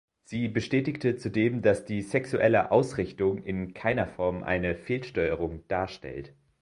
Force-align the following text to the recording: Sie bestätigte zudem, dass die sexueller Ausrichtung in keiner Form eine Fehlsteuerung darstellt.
Sie 0.23 0.47
bestätigte 0.47 1.15
zudem, 1.17 1.61
dass 1.61 1.85
die 1.85 2.01
sexueller 2.01 2.71
Ausrichtung 2.71 3.43
in 3.43 3.75
keiner 3.75 4.07
Form 4.07 4.41
eine 4.41 4.73
Fehlsteuerung 4.75 5.63
darstellt. 5.67 6.33